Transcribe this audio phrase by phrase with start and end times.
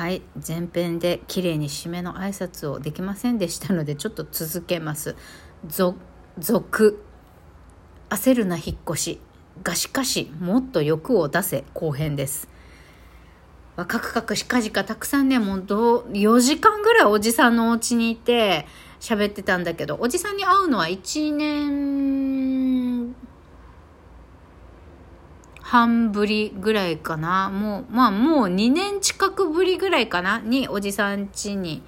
[0.00, 5.14] はい前編で綺麗に締めの挨拶をできませんでしたのでちょっと続けます。
[5.68, 7.04] 続
[8.08, 9.20] 焦るな引っ越し。
[9.62, 11.64] がしかしもっと欲を出せ。
[11.74, 12.48] 後編です。
[13.76, 18.66] カクカクしかじかたくさんねもうど4時間ぐらいおじさんのお家にいて
[19.00, 22.09] 喋ってたんだけどおじさんに会うのは1年
[25.70, 27.48] 半ぶりぐらいかな。
[27.48, 31.80] もう、まあもう2年近くぶりぐらいかなにおじさん家に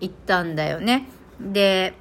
[0.00, 1.08] 行ったんだよね。
[1.40, 1.94] で、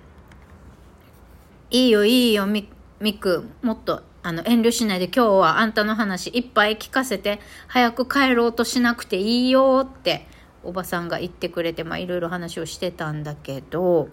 [1.70, 2.68] いいよいいよみ、
[3.00, 10.28] みく、もっとあの遠慮しないで今日はあんたの話いっぱい聞かせて早く帰ろうとしなくていいよって
[10.64, 14.10] おばさんが言ってくれてまあいろいろ話をしてたんだけど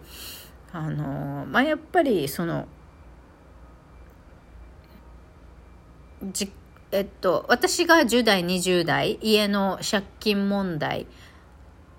[0.72, 2.68] あのまあやっぱりその
[6.32, 6.52] 実
[6.90, 11.06] えっと、私が10代、20代、家の借金問題、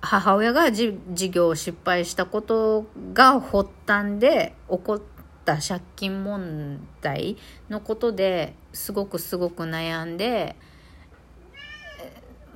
[0.01, 0.97] 母親が事
[1.29, 5.01] 業を失敗したことが発端で起こっ
[5.45, 7.37] た借金問題
[7.69, 10.55] のことですごくすごく悩んで、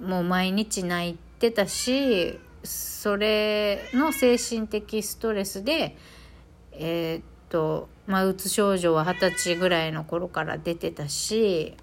[0.02, 5.98] もう毎日泣いてたし、それの精神的ストレスで、
[6.72, 11.76] えー、っと、まあ、うつ症状は二十歳ぐらいの頃から出てたし、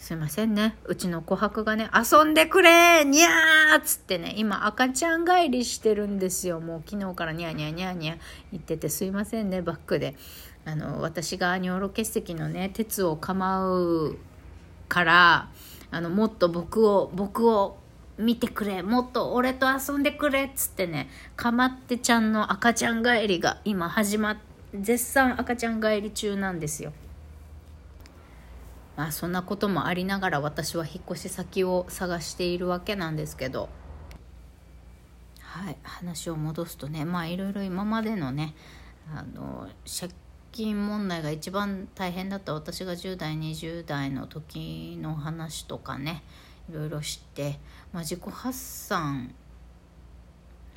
[0.00, 0.76] すいませんね。
[0.86, 6.58] うちの琥珀がね、遊んでくれにゃーっつってね、今赤ちゃん帰りしてるんですよ。
[6.58, 8.18] もう昨日からニャーニャーニャーニャー
[8.50, 10.16] 言っててすいませんね、バックで。
[10.64, 14.16] あの、私が尿路結石のね、鉄を構う
[14.88, 15.50] から、
[15.90, 17.76] あの、もっと僕を、僕を
[18.18, 24.36] 見てくれもっと俺と遊んでくれっつってねかまってちゃんの赤ちゃん帰りが今始まっ
[24.74, 26.92] 絶賛赤ちゃん帰り中なんですよ
[29.00, 33.70] まあそんなこともありながら私は引っ越し先を探しているわけなんですけど。
[35.40, 38.54] はい話を戻すとねまあいろいろ今までのね
[39.12, 40.12] あの借
[40.52, 46.22] 金問題が一番大変だった私が10代20代の時の話とかね
[46.70, 47.58] いろいろ知って、
[47.92, 49.34] まあ、自己発散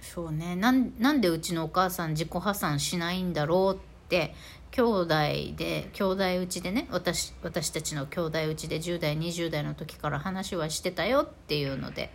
[0.01, 12.11] そうねなんでうちのお母さん自己破産しないんだろうって兄弟で兄弟うちでね私私たちの兄弟うちで10代20代の時から話はしてたよっていうので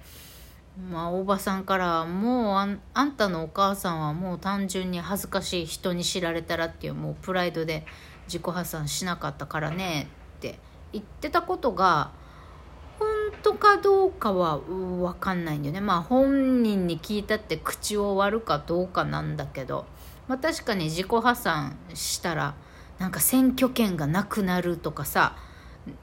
[0.90, 7.86] まあおばさんからもうあんあんたのお母さんはもう単純に恥ずかしい人に知られたらっていうもうプライドで
[8.26, 10.58] 自己破産しなかったからねって
[10.92, 12.10] 言ってたことが
[12.98, 13.08] 本
[13.42, 19.86] 当かどうかは分かんないんだよねまあ本人に聞いたって口を割るかどうかなんだけど。
[20.28, 22.54] まあ、確かに自己破産したら
[22.98, 25.36] なんか選挙権がなくなるとかさ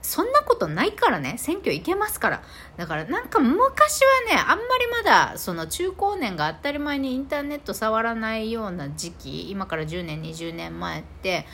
[0.01, 1.35] そんなことないからね。
[1.37, 2.43] 選挙行けますから。
[2.77, 11.45] だからなんか昔はねあんまりまだその中高年が当たり前にインターネット触らないような時期今から10年20年前って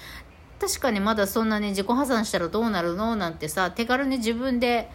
[0.60, 4.90] 確かにまだそんなに自己破産したらどうなるのなんてさ手軽に自分で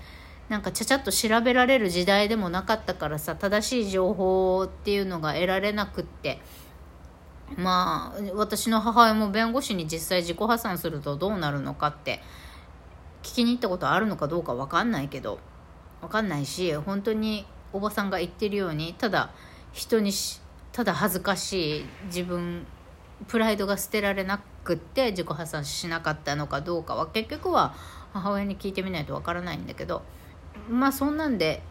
[0.48, 6.41] なんかちゃちゃっと調べられる時代でもなかったからさ正しい情報っていうのが得られなくって
[7.55, 12.21] まあ私の母親も弁護士に実際自己破産するとどうなるのかって
[13.23, 15.39] 聞きに行ったことあるのかどうか分かんないけど
[16.01, 19.31] 分かんないし本当におばさんが言ってるようにただ
[19.73, 20.41] 人にし
[20.73, 22.67] ただ恥ずかしい自分
[23.29, 27.75] プライドが捨てられなくって自己破産しなかったのかどうかは結局は
[28.13, 30.03] 母親に聞いてみないと分からないんだけど
[30.69, 31.63] まあそんなんで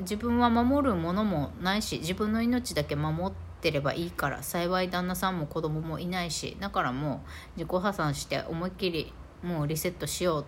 [0.00, 7.22] 自分は守るものもないし自分の命だけ守ってってればいいから幸い旦那さんも子供もいないしだからも
[7.56, 10.44] う自己破産して思いっきりもうリセットしよう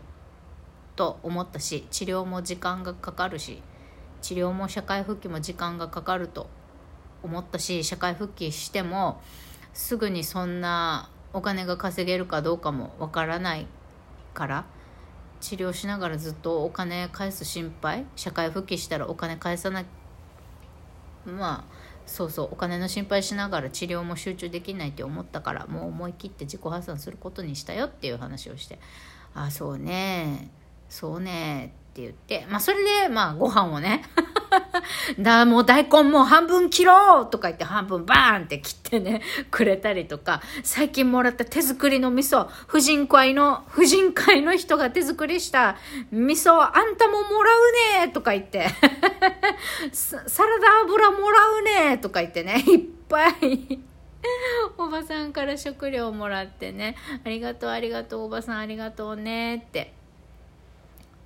[0.94, 3.62] と思ったし治療も時間がかかるし
[4.22, 6.48] 治療も社会復帰も時間がかかると
[7.22, 9.20] 思ったし社会復帰しても
[9.72, 13.66] すぐにそんなお金が稼げるかどうかもわからない
[14.34, 14.64] から
[15.40, 19.86] 治療しながらずっとお金返す心配社会復帰したらお金返さない
[21.24, 28.80] まあそうそうお金の心配しながら治療も集中できないって思ったからもう思い切って自己破産することにしたよっていう話をして
[29.32, 30.50] 「あそうね
[30.88, 34.02] そうね」って言って、まあそれで、まあご飯をね
[35.18, 45.76] だ、もう大根もう半分切ろうとか言って半分バーンって切ってね、 くれたりとか、最近もらった手作りの味噌、婦人会の、婦人会の人が手作りした
[46.12, 48.66] 味噌、あんたももらうねとか言って。
[49.92, 53.80] サラダ油もらうねとか言ってね、 いっぱい。
[54.76, 59.94] おばさんから食料もらってね、ありがとうありがとうおばさんありがとうねって。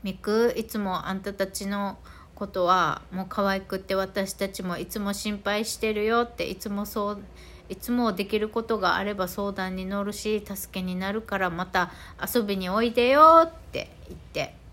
[0.05, 1.97] みくいつもあんたたちの
[2.35, 7.23] ことはもう可愛くって私たちもいつも心配してるよっていつもそう
[7.69, 11.91] いつもできることがあれば相談に乗るし助けになるからまた
[12.35, 14.63] 遊びにおいでよって言って。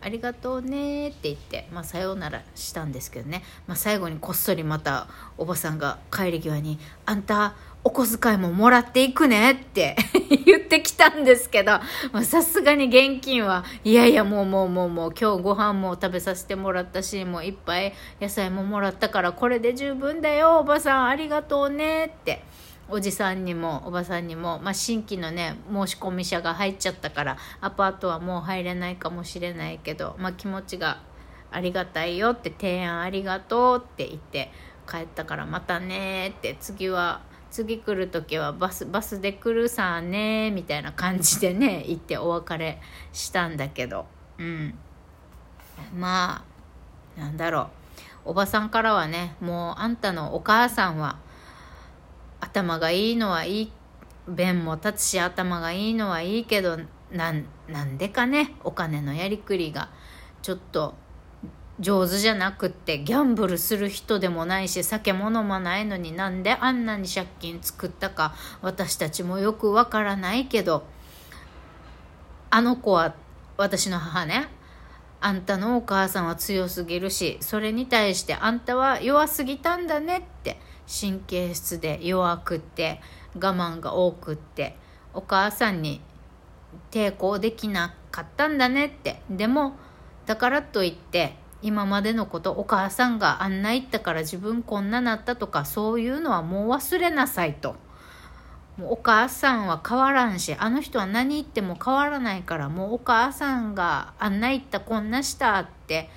[0.00, 5.08] ありがとうねって言って、まあ、さようならしたんですけどね、まあ、最後にこっそりまた
[5.38, 9.96] おばさんが帰り際に「あんたお小遣いももらっていくね」って
[10.44, 11.80] 言ってきたんですけど
[12.24, 22.42] さすがに現金はいやいやもうもうもうもう今日ご飯も食べさせてもらったしもういっぱい野菜ももらったからこれで十分だよおばさんありがとうねって
[22.88, 31.00] おじさんにもおばさんにも、まあ、新規のね申し込み者が入っちゃったからアパートはもう入れないかもしれないけど、まあ、気持ちが
[31.50, 34.50] ありがたいよって提案ありがとうって言って
[34.88, 42.80] 帰ったからまたねって次は次来る時はバスバスで来るさねみたいな感じでね 行ってお別れ
[43.12, 44.06] したんだけど。
[44.38, 44.74] うん。
[45.96, 46.42] ま
[47.16, 48.30] あなんだろう。
[48.30, 51.16] おばさんからはねもうあんたのお母さんは
[52.46, 53.72] 頭がいいのはいい
[54.28, 56.78] 弁も立つし頭がいいのはいいけど
[57.10, 59.88] なんなんでかねお金のやりくりが。
[60.46, 60.94] ちょっと
[61.80, 68.32] 上手じゃなくってギャンブルする人でもないし酒も飲まないのになんであんなに借金作ったか
[68.62, 70.84] 私たちもよくわからないけど
[72.50, 73.16] あの子は
[73.56, 74.46] 私の母ね
[75.20, 83.00] あんたのお母さんは強すぎるしそれに対してあんたは弱すぎたんだねって神経質で弱くって
[83.34, 84.76] 我慢が多くって
[85.12, 86.00] お母さんに
[86.90, 89.20] 抵抗できなかったんだねって。
[89.30, 89.76] でも
[90.26, 97.76] だからといって今までのことお母さんがあんな言ったから自分こんななったとかそういうのはもう忘れなさいと。
[98.76, 106.10] もうお母さんは変わらんしあの人は何言っても変わらないからもうお母さんがあんな言ったこんなしたって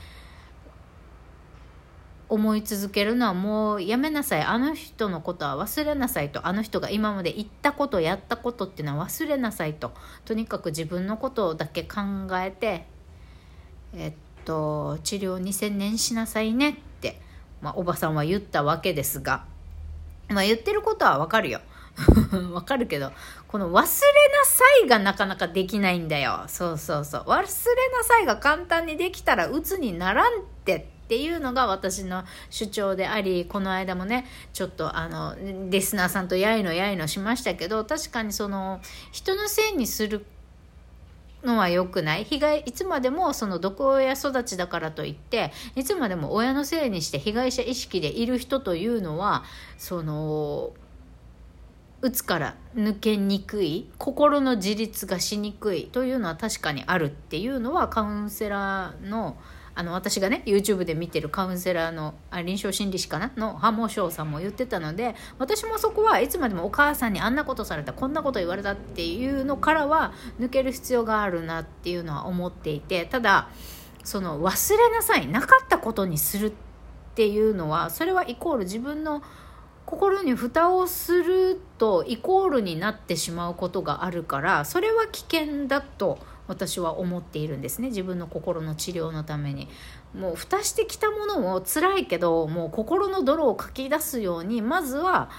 [2.29, 4.43] 思い続けるのはもうやめなさい。
[4.43, 6.47] あの人のことは忘れなさいと。
[6.47, 9.91] あの人が今まで言ったことやったことっていうのは忘れなさいと。
[10.25, 11.99] とにかく自分のことだけ考
[12.33, 12.85] えて
[13.93, 14.13] えっ
[14.45, 17.19] と治療に専念しなさいねって、
[17.61, 19.45] まあ、おばさんは言ったわけですが、
[20.27, 21.61] まあ、言ってることはわかるよ。
[22.53, 23.11] わかるけど
[23.49, 23.85] この忘れな
[24.45, 26.43] さいがなかなかできないんだよ。
[26.47, 27.21] そうそうそう。
[27.23, 27.47] 忘れな
[28.03, 30.43] さいが簡単にできたら鬱にならん
[31.09, 35.35] っていうのが私の主張でありこの間もねちょっとあの
[35.71, 38.79] リスナーさんとやいのやいのしましたけど確かにその
[39.11, 40.23] 人のせいにする
[41.44, 42.25] のは良くない？
[42.25, 49.44] 被害いつまでもその毒親育ちだからといっていつまでも親のせいにして被害者意識でいる人というのは
[49.79, 50.73] その
[52.03, 59.35] うつから抜けにくい心の自立がしにくいというのは確かにあるっていうのはカウンセラーの
[59.79, 63.31] あの私がね YouTube で見てるカウンセラーのあ臨床心理士かな？
[63.37, 73.47] のハモ翔さんも言ってたので私もそこはいつまでもお母さんにあんなことされたこんなこと言われたっていうのからは抜ける必要があるなっていうのは思っていてただ
[74.03, 76.51] その忘れなさいなかったことにするっ
[77.15, 79.23] ていうのはそれはイコール自分の
[79.85, 86.19] 心に蓋をするとイコールになってしまうことがあるからそれは危険だと
[86.50, 87.90] 私は思っているんですね。
[87.90, 89.69] 自分の心の治療のために。
[90.18, 95.29] もう蓋してきたものを辛いけどもう心の泥をかき出すようにまずは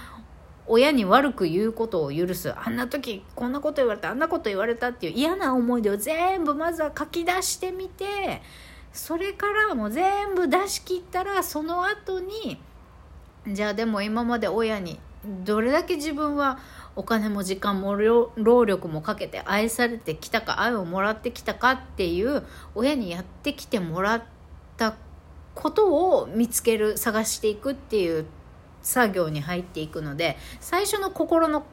[0.65, 2.57] 親に悪く言うことを許す。
[2.57, 8.41] あんな時こんなこと言われたあんなこと言われたっていう嫌な思い出を全部まずは書き出してみて
[8.93, 12.61] それからもう全部出し切ったらその後に
[13.47, 14.99] じゃあでも今まで親に
[15.43, 16.59] どれだけ自分は
[16.95, 22.43] お金も時間も労力もかけて愛されてきたか愛をもらってきたかっていう
[22.75, 24.23] 親にやってきてもらっ
[24.77, 24.95] た
[25.55, 28.25] ことを見つける探していくっていう
[28.81, 31.63] 作業に入っていくので最初の心の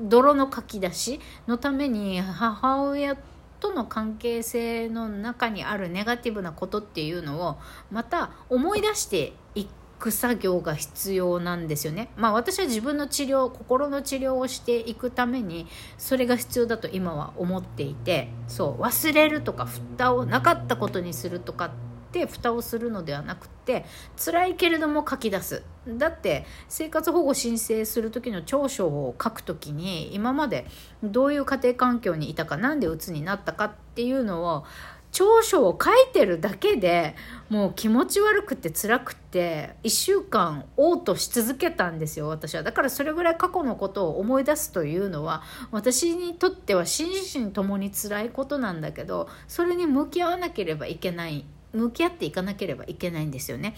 [0.00, 3.16] 泥の書き出しのために母親
[3.60, 7.58] との関係性の中にあるネガティブなことっていうのを
[7.90, 9.68] また思い出していく
[10.02, 12.10] く作業が必要なんですよね。
[12.16, 21.70] まあ私は自分の治療、心の治療をしていくためにそれが必要だと今は思っていて、そう忘れるとか蓋をなかったことにするとかっ
[22.10, 23.84] て蓋をするのではなくて
[24.22, 30.66] 辛いけれども書き出すだって生活保護申請する時の長所を書く時に今まで
[31.02, 34.64] どういう家庭環境にいたか何で鬱になったかっていうのを
[35.12, 37.14] 長所を書いてるだけで
[37.50, 47.10] もう気持ち悪くて辛くて1週間嘔吐し続けたんですよ私はだからそれぐらい過去のことを思い出すというのは私にとっては心
[47.46, 53.74] 身ともに辛いことなんだけどそれに向き合わなければいけない向き合っていかなければいけないんですよね。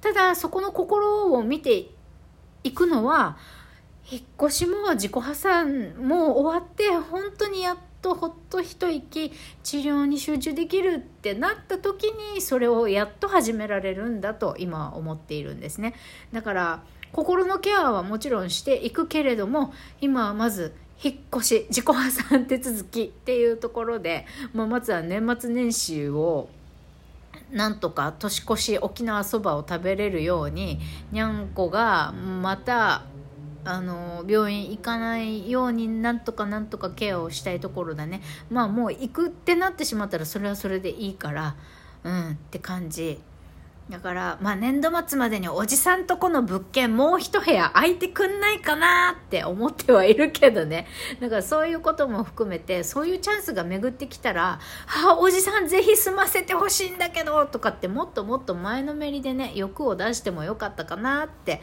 [0.00, 1.90] ただそこの心を見て
[2.62, 3.36] いくのは
[4.10, 15.94] 引っ越しも自己破産も終わって本当にやっとほっと一息治療に集中できるってなった時にそれをやっと始められるんだと今は思っているんですね。
[16.32, 26.48] だから心のケアはもちろんしていくけれども今はまず引っ越し自己破産手続きっていうところで、まあ、まずは年末年始を
[27.52, 30.80] なんとか年越し沖縄そばを食べれるように
[31.12, 33.04] にゃんこがまた
[33.64, 38.22] あの病院行かないようになんとかなんとかケアをしたいところだね。
[38.50, 41.56] まあもう行くってなってしまったらそれはそれでいいから。
[42.04, 43.20] うんって感じ。
[43.90, 50.86] だから、まあ年度末までにおじさんとこの物件もう一部屋空いてくんないかなって思ってはいるけどね。
[51.20, 54.60] だからそういうことも含めて、そういうチャンスが巡ってきたら、
[55.06, 61.62] あ、おじさんぜひ住ませてほしいんだけど、とかってもっともっと前のめりでね、欲を出してもよかったかなって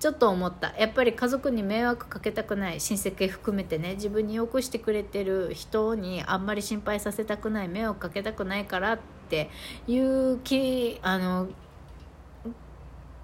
[0.00, 0.74] ちょっと思った。
[0.78, 2.80] やっぱり家族に迷惑かけたくない。
[2.80, 3.94] 親戚含めてね。
[3.94, 7.68] 自分によくしてくれてる人にあんまり心配させたくない。
[7.68, 8.98] 迷惑かけたくないからっ
[9.28, 9.50] て
[9.86, 11.48] いう気あの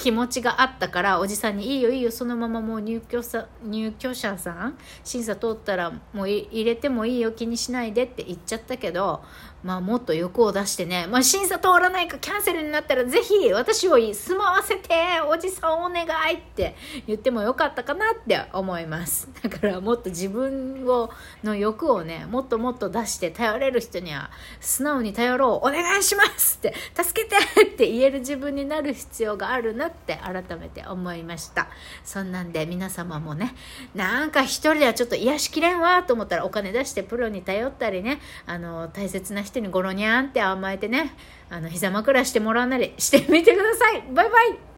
[0.00, 9.22] 気持ちがあったからおじさんに「いいよいいよそのままもう入居さ入居者さん審査通ったらもう入れてもいいよ気にしないで」って言っちゃったけど
[9.62, 16.74] まあもっと欲を出してね、まあ、審査通らないかキャンセルになったらぜひ私を住まわせておじさんお願いって
[17.06, 19.28] 言ってもよかったかなって思います。
[19.42, 21.10] だからもっと自分を
[21.44, 24.30] の欲をねもっともっと出して頼れる人には
[24.60, 25.68] 素直に頼ろう。
[25.68, 31.68] お願いしますって助けてって言える自分になる必要があるなって改めて思いました
[32.04, 33.54] そんなんで皆様もね
[33.94, 41.12] なんか一人ではちょっと癒しきれんわと思ったらお金出してプロに頼ったりねあの大切な人にゴロニャンって甘えてね、
[41.48, 44.02] あの、膝枕してもらうなりしてみてください。
[44.12, 44.58] バイバイ